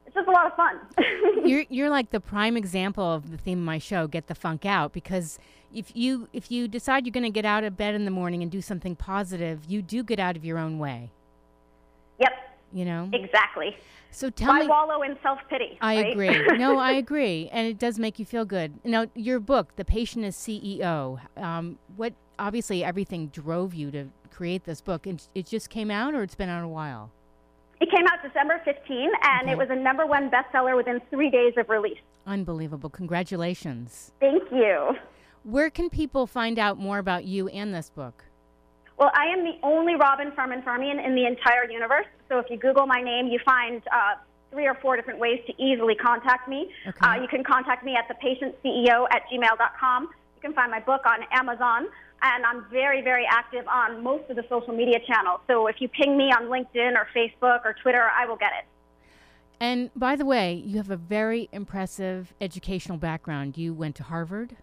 it's 0.07 0.15
just 0.15 0.27
a 0.27 0.31
lot 0.31 0.47
of 0.47 0.55
fun. 0.55 0.79
you're 1.45 1.65
you're 1.69 1.89
like 1.91 2.09
the 2.09 2.19
prime 2.19 2.57
example 2.57 3.03
of 3.13 3.29
the 3.29 3.37
theme 3.37 3.59
of 3.59 3.65
my 3.65 3.77
show, 3.77 4.07
get 4.07 4.25
the 4.25 4.33
funk 4.33 4.65
out, 4.65 4.91
because 4.93 5.37
if 5.73 5.95
you 5.95 6.27
if 6.33 6.51
you 6.51 6.67
decide 6.67 7.05
you're 7.05 7.11
going 7.13 7.23
to 7.23 7.29
get 7.29 7.45
out 7.45 7.63
of 7.63 7.77
bed 7.77 7.95
in 7.95 8.05
the 8.05 8.11
morning 8.11 8.41
and 8.41 8.51
do 8.51 8.61
something 8.61 8.95
positive, 8.95 9.61
you 9.67 9.81
do 9.81 10.03
get 10.03 10.19
out 10.19 10.35
of 10.35 10.43
your 10.45 10.57
own 10.57 10.79
way. 10.79 11.11
yep, 12.19 12.31
You 12.73 12.85
know. 12.85 13.09
exactly. 13.13 13.77
So 14.11 14.29
tell 14.31 14.49
Why 14.49 14.61
me. 14.61 14.67
wallow 14.67 15.03
in 15.03 15.17
self 15.21 15.39
pity? 15.49 15.77
I 15.81 15.93
agree. 15.95 16.47
no, 16.57 16.77
I 16.79 16.93
agree, 16.93 17.47
and 17.51 17.67
it 17.67 17.77
does 17.77 17.99
make 17.99 18.17
you 18.17 18.25
feel 18.25 18.43
good. 18.45 18.73
Now, 18.83 19.05
your 19.13 19.39
book, 19.39 19.75
"The 19.75 19.85
Patient 19.85 20.25
is 20.25 20.35
CEO." 20.35 21.19
Um, 21.37 21.77
what 21.95 22.13
obviously 22.39 22.83
everything 22.83 23.27
drove 23.27 23.75
you 23.75 23.91
to 23.91 24.07
create 24.31 24.63
this 24.63 24.81
book, 24.81 25.05
and 25.05 25.21
it 25.35 25.45
just 25.45 25.69
came 25.69 25.91
out, 25.91 26.15
or 26.15 26.23
it's 26.23 26.33
been 26.33 26.49
out 26.49 26.63
a 26.63 26.67
while. 26.67 27.11
It 27.79 27.89
came 27.95 28.05
out 28.07 28.23
December 28.23 28.59
15, 28.65 29.11
and 29.21 29.41
Okay. 29.43 29.51
it 29.51 29.57
was 29.59 29.69
a 29.69 29.75
number 29.75 30.05
one 30.07 30.31
bestseller 30.31 30.75
within 30.75 30.99
three 31.11 31.29
days 31.29 31.53
of 31.57 31.69
release. 31.69 31.99
Unbelievable! 32.25 32.89
Congratulations. 32.89 34.11
Thank 34.19 34.41
you. 34.51 34.97
Where 35.43 35.69
can 35.69 35.89
people 35.89 36.27
find 36.27 36.59
out 36.59 36.77
more 36.77 36.99
about 36.99 37.25
you 37.25 37.47
and 37.47 37.73
this 37.73 37.89
book? 37.89 38.25
Well, 38.97 39.11
I 39.13 39.27
am 39.27 39.45
the 39.45 39.55
only 39.63 39.95
Robin 39.95 40.31
Farmanfarmaian 40.31 41.03
in 41.03 41.15
the 41.15 41.25
entire 41.25 41.69
universe. 41.69 42.05
So 42.27 42.39
if 42.39 42.47
you 42.49 42.57
Google 42.57 42.85
my 42.85 43.01
name, 43.01 43.27
you 43.27 43.39
find 43.45 43.81
uh, 43.93 44.15
three 44.51 44.67
or 44.67 44.75
four 44.75 44.97
different 44.97 45.19
ways 45.19 45.39
to 45.47 45.53
easily 45.61 45.95
contact 45.95 46.49
me. 46.49 46.69
Okay. 46.85 47.05
Uh, 47.05 47.21
you 47.21 47.27
can 47.29 47.43
contact 47.43 47.85
me 47.85 47.95
at 47.95 48.09
thepatientceo 48.09 49.07
at 49.11 49.23
gmail.com. 49.31 50.03
You 50.03 50.41
can 50.41 50.53
find 50.53 50.69
my 50.69 50.81
book 50.81 51.01
on 51.05 51.19
Amazon. 51.31 51.87
And 52.21 52.45
I'm 52.45 52.65
very, 52.69 53.01
very 53.01 53.25
active 53.29 53.65
on 53.69 54.03
most 54.03 54.29
of 54.29 54.35
the 54.35 54.43
social 54.49 54.73
media 54.73 54.99
channels. 55.07 55.39
So 55.47 55.67
if 55.67 55.77
you 55.79 55.87
ping 55.87 56.17
me 56.17 56.25
on 56.25 56.47
LinkedIn 56.47 56.95
or 56.95 57.07
Facebook 57.15 57.63
or 57.63 57.73
Twitter, 57.81 58.09
I 58.13 58.25
will 58.25 58.35
get 58.35 58.51
it. 58.59 58.65
And 59.61 59.89
by 59.95 60.17
the 60.17 60.25
way, 60.25 60.53
you 60.53 60.77
have 60.77 60.89
a 60.89 60.97
very 60.97 61.47
impressive 61.53 62.33
educational 62.41 62.97
background. 62.97 63.57
You 63.57 63.73
went 63.73 63.95
to 63.97 64.03
Harvard. 64.03 64.57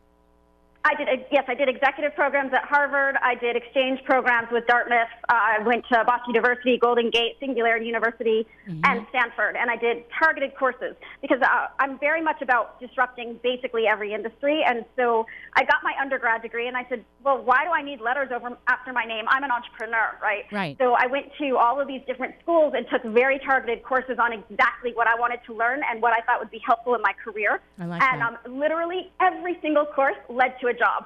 I 0.86 0.94
did, 0.94 1.26
yes, 1.32 1.44
I 1.48 1.54
did 1.54 1.68
executive 1.68 2.14
programs 2.14 2.52
at 2.52 2.62
Harvard. 2.62 3.16
I 3.20 3.34
did 3.34 3.56
exchange 3.56 3.98
programs 4.04 4.46
with 4.52 4.68
Dartmouth. 4.68 5.08
Uh, 5.28 5.32
I 5.34 5.58
went 5.66 5.84
to 5.90 6.04
Boston 6.06 6.32
University, 6.32 6.78
Golden 6.78 7.10
Gate, 7.10 7.36
Singularity 7.40 7.86
University, 7.86 8.46
mm-hmm. 8.68 8.80
and 8.84 9.04
Stanford. 9.10 9.56
And 9.56 9.68
I 9.68 9.76
did 9.76 10.04
targeted 10.16 10.54
courses 10.54 10.94
because 11.22 11.42
uh, 11.42 11.66
I'm 11.80 11.98
very 11.98 12.22
much 12.22 12.40
about 12.40 12.78
disrupting 12.78 13.40
basically 13.42 13.88
every 13.88 14.14
industry. 14.14 14.62
And 14.64 14.84
so 14.94 15.26
I 15.54 15.64
got 15.64 15.82
my 15.82 15.92
undergrad 16.00 16.42
degree 16.42 16.68
and 16.68 16.76
I 16.76 16.86
said, 16.88 17.04
well, 17.24 17.42
why 17.42 17.64
do 17.64 17.70
I 17.70 17.82
need 17.82 18.00
letters 18.00 18.30
over 18.32 18.56
after 18.68 18.92
my 18.92 19.04
name? 19.04 19.24
I'm 19.28 19.42
an 19.42 19.50
entrepreneur, 19.50 20.16
right? 20.22 20.44
Right. 20.52 20.76
So 20.78 20.94
I 20.96 21.06
went 21.08 21.32
to 21.40 21.56
all 21.56 21.80
of 21.80 21.88
these 21.88 22.02
different 22.06 22.36
schools 22.42 22.74
and 22.76 22.86
took 22.92 23.02
very 23.12 23.40
targeted 23.40 23.82
courses 23.82 24.18
on 24.20 24.32
exactly 24.32 24.92
what 24.94 25.08
I 25.08 25.18
wanted 25.18 25.40
to 25.46 25.54
learn 25.54 25.80
and 25.90 26.00
what 26.00 26.12
I 26.12 26.24
thought 26.24 26.38
would 26.38 26.52
be 26.52 26.62
helpful 26.64 26.94
in 26.94 27.02
my 27.02 27.12
career. 27.12 27.60
I 27.80 27.86
like 27.86 28.02
and 28.02 28.20
that. 28.20 28.38
Um, 28.46 28.58
literally 28.60 29.10
every 29.20 29.58
single 29.60 29.84
course 29.86 30.16
led 30.28 30.54
to 30.60 30.68
a 30.68 30.75
job. 30.76 31.04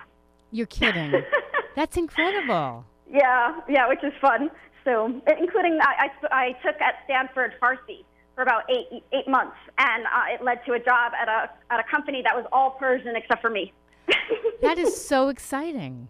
You're 0.52 0.66
kidding. 0.66 1.12
That's 1.76 1.96
incredible. 1.96 2.84
Yeah, 3.10 3.60
yeah, 3.68 3.88
which 3.88 4.02
is 4.02 4.12
fun. 4.20 4.50
So, 4.84 5.06
including 5.38 5.78
I, 5.80 6.08
I, 6.08 6.26
I 6.32 6.52
took 6.64 6.80
at 6.80 6.94
Stanford 7.04 7.52
Farsi 7.62 8.04
for 8.34 8.42
about 8.42 8.62
eight 8.70 9.02
eight 9.12 9.28
months, 9.28 9.56
and 9.78 10.04
uh, 10.06 10.34
it 10.34 10.42
led 10.42 10.64
to 10.66 10.72
a 10.72 10.78
job 10.78 11.12
at 11.20 11.28
a 11.28 11.50
at 11.72 11.80
a 11.80 11.84
company 11.90 12.22
that 12.24 12.34
was 12.34 12.46
all 12.52 12.72
Persian 12.72 13.14
except 13.16 13.40
for 13.40 13.50
me. 13.50 13.72
that 14.62 14.78
is 14.78 15.04
so 15.04 15.28
exciting. 15.28 16.08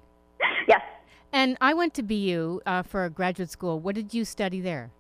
Yes. 0.69 0.83
And 1.33 1.57
I 1.61 1.75
went 1.75 1.95
to 1.95 2.03
BU 2.03 2.61
uh, 2.67 2.83
for 2.83 3.05
a 3.05 3.11
graduate 3.11 3.51
school. 3.51 3.79
What 3.79 3.95
did 3.95 4.13
you 4.13 4.25
study 4.25 4.61
there? 4.61 4.91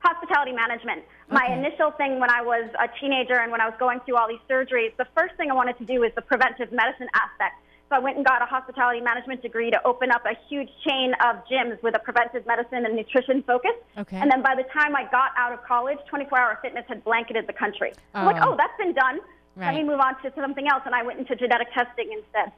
Hospitality 0.00 0.52
management. 0.52 0.98
Okay. 0.98 1.34
My 1.34 1.46
initial 1.54 1.90
thing 1.92 2.20
when 2.20 2.30
I 2.30 2.42
was 2.42 2.68
a 2.78 2.88
teenager 3.00 3.40
and 3.40 3.50
when 3.50 3.62
I 3.62 3.66
was 3.66 3.74
going 3.78 4.00
through 4.04 4.16
all 4.16 4.28
these 4.28 4.44
surgeries, 4.48 4.94
the 4.98 5.06
first 5.16 5.34
thing 5.36 5.50
I 5.50 5.54
wanted 5.54 5.78
to 5.78 5.84
do 5.86 6.00
was 6.00 6.10
the 6.14 6.20
preventive 6.22 6.70
medicine 6.70 7.08
aspect. 7.14 7.63
So 7.94 7.98
I 7.98 8.00
went 8.00 8.16
and 8.16 8.26
got 8.26 8.42
a 8.42 8.46
hospitality 8.46 9.00
management 9.00 9.40
degree 9.40 9.70
to 9.70 9.86
open 9.86 10.10
up 10.10 10.24
a 10.24 10.34
huge 10.48 10.68
chain 10.84 11.12
of 11.24 11.36
gyms 11.50 11.80
with 11.82 11.94
a 11.94 12.00
preventive 12.00 12.44
medicine 12.44 12.84
and 12.84 12.96
nutrition 12.96 13.44
focus. 13.46 13.70
Okay. 13.96 14.16
And 14.16 14.28
then 14.30 14.42
by 14.42 14.54
the 14.56 14.64
time 14.72 14.96
I 14.96 15.04
got 15.10 15.30
out 15.36 15.52
of 15.52 15.62
college, 15.62 15.98
24 16.08 16.38
hour 16.38 16.58
fitness 16.60 16.84
had 16.88 17.04
blanketed 17.04 17.46
the 17.46 17.52
country. 17.52 17.92
Oh. 18.14 18.20
I'm 18.20 18.26
like, 18.26 18.42
oh. 18.42 18.52
oh, 18.52 18.56
that's 18.56 18.76
been 18.78 18.94
done. 18.94 19.20
Right. 19.54 19.66
Let 19.66 19.74
me 19.74 19.84
move 19.84 20.00
on 20.00 20.20
to 20.22 20.32
something 20.34 20.66
else. 20.66 20.82
And 20.86 20.94
I 20.94 21.04
went 21.04 21.20
into 21.20 21.36
genetic 21.36 21.68
testing 21.72 22.10
instead. 22.12 22.52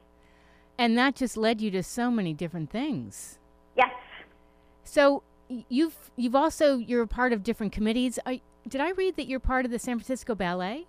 And 0.79 0.97
that 0.97 1.15
just 1.15 1.37
led 1.37 1.61
you 1.61 1.71
to 1.73 1.83
so 1.83 2.11
many 2.11 2.33
different 2.33 2.71
things. 2.71 3.39
Yes. 3.77 3.93
So 4.85 5.23
you've 5.49 6.11
you've 6.17 6.35
also 6.35 6.79
you're 6.79 7.03
a 7.03 7.07
part 7.07 7.35
of 7.35 7.43
different 7.43 7.73
committees. 7.73 8.19
I, 8.25 8.41
did 8.67 8.81
I 8.81 8.93
read 8.93 9.17
that 9.17 9.27
you're 9.27 9.41
part 9.41 9.67
of 9.67 9.71
the 9.71 9.79
San 9.79 9.99
Francisco 9.99 10.35
Ballet? 10.35 10.87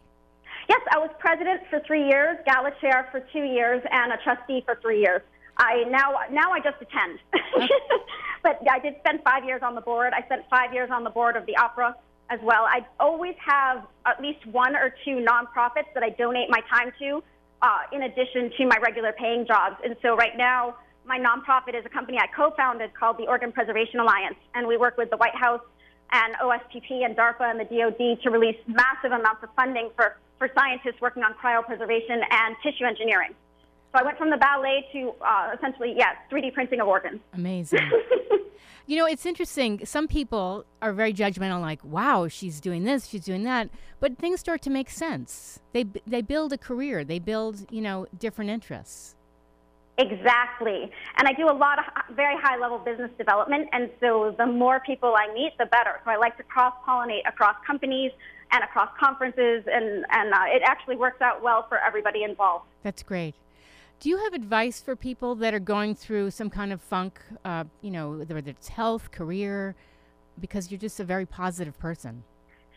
Yes, 0.68 0.82
I 0.92 0.98
was 1.00 1.10
president 1.20 1.62
for 1.70 1.80
three 1.88 2.08
years, 2.08 2.38
gala 2.46 2.72
chair 2.82 3.08
for 3.12 3.22
two 3.32 3.44
years, 3.44 3.82
and 3.90 4.12
a 4.12 4.18
trustee 4.18 4.64
for 4.66 4.78
three 4.82 5.00
years. 5.00 5.22
I 5.58 5.86
now 5.90 6.14
now 6.32 6.52
I 6.52 6.60
just 6.60 6.78
attend, 6.82 7.20
but 8.44 8.60
I 8.70 8.80
did 8.80 8.96
spend 9.00 9.22
five 9.24 9.44
years 9.46 9.62
on 9.64 9.76
the 9.76 9.82
board. 9.82 10.14
I 10.14 10.24
spent 10.26 10.44
five 10.50 10.74
years 10.74 10.90
on 10.92 11.04
the 11.04 11.10
board 11.10 11.36
of 11.36 11.46
the 11.46 11.58
opera 11.58 11.96
as 12.30 12.40
well. 12.44 12.66
I 12.66 12.86
always 13.00 13.36
have 13.44 13.88
at 14.06 14.22
least 14.22 14.46
one 14.46 14.76
or 14.76 14.94
two 15.06 15.26
nonprofits 15.26 15.94
that 15.94 16.04
I 16.04 16.10
donate 16.10 16.50
my 16.50 16.62
time 16.70 16.92
to, 17.00 17.24
uh, 17.62 17.80
in 17.92 18.04
addition 18.04 18.52
to 18.58 18.68
my 18.68 18.78
regular 18.84 19.14
paying 19.14 19.48
jobs. 19.48 19.78
And 19.84 19.96
so 20.02 20.16
right 20.16 20.38
now, 20.38 20.76
my 21.06 21.18
nonprofit 21.18 21.74
is 21.80 21.86
a 21.86 21.90
company 21.90 22.20
I 22.20 22.28
co-founded 22.28 22.94
called 22.94 23.18
the 23.18 23.28
Organ 23.28 23.52
Preservation 23.54 24.02
Alliance, 24.02 24.36
and 24.54 24.68
we 24.68 24.78
work 24.78 24.98
with 24.98 25.10
the 25.10 25.18
White 25.18 25.36
House 25.36 25.62
and 26.12 26.36
OSTP 26.36 27.06
and 27.06 27.16
DARPA 27.16 27.50
and 27.50 27.60
the 27.60 27.66
DoD 27.66 28.22
to 28.24 28.30
release 28.30 28.58
massive 28.68 29.12
amounts 29.12 29.42
of 29.44 29.50
funding 29.56 29.90
for 29.96 30.18
for 30.38 30.50
scientists 30.56 31.02
working 31.02 31.24
on 31.24 31.34
cryopreservation 31.34 32.22
and 32.30 32.56
tissue 32.64 32.86
engineering. 32.86 33.34
So 33.92 34.02
I 34.02 34.04
went 34.04 34.18
from 34.18 34.30
the 34.30 34.38
ballet 34.38 34.86
to 34.94 35.14
uh, 35.22 35.56
essentially, 35.56 35.94
yes, 35.96 36.16
3D 36.32 36.54
printing 36.54 36.82
of 36.82 36.88
organs. 36.88 37.20
Amazing. 37.34 37.90
you 38.88 38.98
know, 38.98 39.06
it's 39.06 39.26
interesting. 39.26 39.86
Some 39.86 40.08
people 40.08 40.66
are 40.82 40.94
very 40.94 41.14
judgmental, 41.14 41.62
like, 41.62 41.84
"Wow, 41.84 42.28
she's 42.28 42.60
doing 42.60 42.84
this, 42.84 43.08
she's 43.08 43.24
doing 43.24 43.44
that," 43.44 43.70
but 44.00 44.18
things 44.18 44.40
start 44.40 44.62
to 44.64 44.70
make 44.70 44.90
sense. 44.90 45.60
They 45.74 45.86
they 46.06 46.22
build 46.22 46.54
a 46.54 46.58
career. 46.58 47.04
They 47.04 47.20
build, 47.20 47.66
you 47.72 47.82
know, 47.82 48.08
different 48.18 48.52
interests. 48.52 49.16
Exactly. 49.98 50.92
And 51.18 51.28
I 51.28 51.34
do 51.34 51.50
a 51.50 51.58
lot 51.58 51.80
of 51.80 52.16
very 52.16 52.36
high 52.40 52.58
level 52.58 52.78
business 52.78 53.10
development. 53.18 53.68
And 53.72 53.90
so 54.00 54.36
the 54.38 54.46
more 54.46 54.80
people 54.80 55.16
I 55.18 55.34
meet, 55.34 55.54
the 55.58 55.66
better. 55.66 56.00
So 56.06 56.12
I 56.12 56.18
like 56.18 56.38
to 56.38 56.44
cross 56.44 56.74
pollinate 56.88 57.28
across 57.28 57.56
companies, 57.66 58.12
and 58.52 58.64
across 58.64 58.90
conferences, 59.00 59.64
and, 59.68 60.06
and 60.12 60.34
uh, 60.34 60.46
it 60.48 60.62
actually 60.64 60.96
works 60.96 61.22
out 61.22 61.42
well 61.42 61.66
for 61.68 61.78
everybody 61.80 62.24
involved. 62.24 62.66
That's 62.84 63.04
great. 63.04 63.36
Do 64.00 64.10
you 64.10 64.18
have 64.18 64.34
advice 64.34 64.80
for 64.80 64.96
people 64.96 65.36
that 65.36 65.54
are 65.54 65.60
going 65.60 65.96
through 65.96 66.32
some 66.32 66.50
kind 66.50 66.72
of 66.72 66.82
funk, 66.82 67.20
uh, 67.44 67.64
you 67.82 67.90
know, 67.90 68.12
whether 68.12 68.38
it's 68.38 68.68
health, 68.68 69.12
career, 69.12 69.76
because 70.40 70.70
you're 70.70 70.80
just 70.80 71.00
a 71.00 71.04
very 71.04 71.26
positive 71.26 71.78
person? 71.80 72.24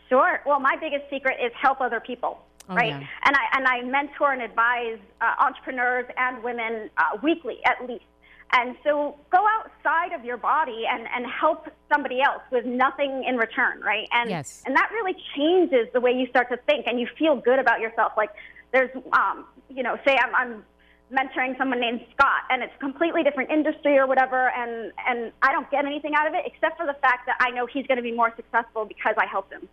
Sure. 0.09 0.41
Well, 0.45 0.59
my 0.59 0.75
biggest 0.81 1.09
secret 1.09 1.37
is 1.43 1.51
help 1.61 1.79
other 1.79 1.99
people. 1.99 2.43
Oh, 2.69 2.75
right, 2.75 2.89
yeah. 2.89 3.07
and 3.25 3.35
I 3.35 3.57
and 3.57 3.67
I 3.67 3.81
mentor 3.81 4.33
and 4.33 4.41
advise 4.41 4.99
uh, 5.19 5.33
entrepreneurs 5.39 6.05
and 6.17 6.43
women 6.43 6.89
uh, 6.97 7.17
weekly 7.23 7.57
at 7.65 7.87
least 7.87 8.05
and 8.53 8.75
so 8.83 9.15
go 9.31 9.45
outside 9.47 10.13
of 10.13 10.25
your 10.25 10.37
body 10.37 10.83
and, 10.89 11.07
and 11.15 11.25
help 11.25 11.67
somebody 11.91 12.21
else 12.21 12.41
with 12.51 12.65
nothing 12.65 13.23
in 13.27 13.37
return, 13.37 13.79
right? 13.81 14.07
And 14.11 14.29
yes. 14.29 14.61
and 14.65 14.75
that 14.75 14.89
really 14.91 15.15
changes 15.35 15.87
the 15.93 16.01
way 16.01 16.11
you 16.11 16.27
start 16.27 16.49
to 16.49 16.57
think 16.65 16.85
and 16.87 16.99
you 16.99 17.07
feel 17.17 17.35
good 17.35 17.59
about 17.59 17.79
yourself. 17.79 18.13
Like 18.17 18.31
there's 18.73 18.89
um, 19.13 19.45
you 19.69 19.83
know, 19.83 19.97
say 20.05 20.17
I'm, 20.17 20.35
I'm 20.35 20.65
mentoring 21.11 21.57
someone 21.57 21.79
named 21.79 22.01
Scott 22.13 22.43
and 22.49 22.63
it's 22.63 22.73
a 22.75 22.79
completely 22.79 23.23
different 23.23 23.51
industry 23.51 23.97
or 23.97 24.07
whatever 24.07 24.49
and, 24.49 24.91
and 25.07 25.31
I 25.41 25.51
don't 25.51 25.69
get 25.69 25.85
anything 25.85 26.13
out 26.15 26.27
of 26.27 26.33
it 26.33 26.43
except 26.45 26.77
for 26.77 26.85
the 26.85 26.95
fact 27.01 27.25
that 27.25 27.35
I 27.39 27.51
know 27.51 27.65
he's 27.65 27.85
going 27.85 27.97
to 27.97 28.03
be 28.03 28.13
more 28.13 28.33
successful 28.35 28.85
because 28.85 29.15
I 29.17 29.25
helped 29.25 29.51
him. 29.51 29.67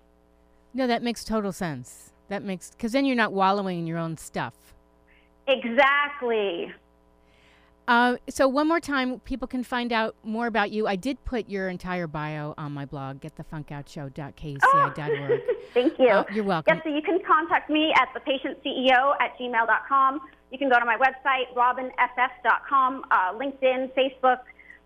No, 0.74 0.86
that 0.86 1.02
makes 1.02 1.24
total 1.24 1.52
sense. 1.52 2.12
That 2.28 2.42
makes 2.42 2.70
because 2.70 2.92
then 2.92 3.04
you're 3.04 3.16
not 3.16 3.32
wallowing 3.32 3.78
in 3.78 3.86
your 3.86 3.98
own 3.98 4.16
stuff. 4.16 4.54
Exactly. 5.46 6.72
Uh, 7.88 8.16
so 8.28 8.46
one 8.46 8.68
more 8.68 8.80
time, 8.80 9.18
people 9.20 9.48
can 9.48 9.64
find 9.64 9.94
out 9.94 10.14
more 10.22 10.46
about 10.46 10.70
you. 10.70 10.86
I 10.86 10.94
did 10.94 11.24
put 11.24 11.48
your 11.48 11.70
entire 11.70 12.06
bio 12.06 12.52
on 12.58 12.72
my 12.72 12.84
blog, 12.84 13.20
getthefunkoutshow.kuci.org. 13.20 14.60
Oh, 14.62 15.54
thank 15.74 15.98
you. 15.98 16.08
Uh, 16.08 16.24
you're 16.30 16.44
welcome. 16.44 16.76
Yes, 16.76 16.84
so 16.84 16.94
you 16.94 17.00
can 17.00 17.18
contact 17.26 17.70
me 17.70 17.94
at 17.96 18.08
thepatientceo 18.14 19.14
at 19.20 19.38
gmail.com. 19.38 20.20
You 20.50 20.58
can 20.58 20.68
go 20.68 20.78
to 20.78 20.84
my 20.84 20.98
website, 20.98 21.54
robinff.com, 21.56 23.04
uh, 23.10 23.32
LinkedIn, 23.32 23.90
Facebook. 23.94 24.40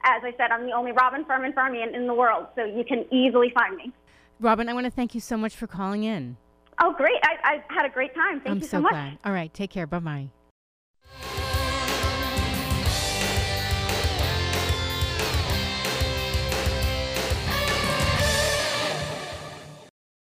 As 0.04 0.23
I 0.25 0.32
said, 0.37 0.52
I'm 0.52 0.64
the 0.64 0.73
only 0.73 0.92
Robin 0.92 1.25
Farmanfarmaian 1.25 1.94
in 1.97 2.06
the 2.06 2.14
world, 2.14 2.47
so 2.54 2.64
you 2.64 2.85
can 2.85 3.04
easily 3.12 3.50
find 3.52 3.76
me. 3.76 3.92
Robin, 4.38 4.68
I 4.68 4.75
want 4.75 4.87
to 4.87 4.92
thank 4.92 5.14
you 5.14 5.21
so 5.21 5.37
much 5.37 5.56
for 5.56 5.66
calling 5.66 6.04
in. 6.04 6.37
Oh, 6.80 6.92
great. 6.97 7.18
I, 7.25 7.62
I 7.68 7.75
had 7.75 7.85
a 7.85 7.90
great 7.90 8.14
time. 8.14 8.40
Thank 8.40 8.49
I'm 8.49 8.59
you 8.59 8.62
so, 8.62 8.78
so 8.78 8.80
much. 8.80 8.92
glad. 8.92 9.18
All 9.25 9.32
right, 9.32 9.52
take 9.52 9.71
care. 9.71 9.88
Bye 9.88 9.99
bye. 9.99 10.42